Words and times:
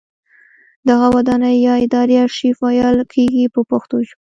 دغه 0.89 1.07
ودانۍ 1.15 1.55
یا 1.67 1.73
ادارې 1.85 2.15
ارشیف 2.25 2.55
ویل 2.61 2.97
کیږي 3.13 3.43
په 3.53 3.61
پښتو 3.69 3.95
ژبه. 4.07 4.21